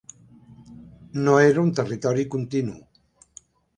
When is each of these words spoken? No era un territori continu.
No 1.27 1.35
era 1.49 1.65
un 1.65 1.69
territori 1.81 2.25
continu. 2.37 2.75